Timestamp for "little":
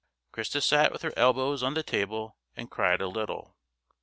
3.07-3.55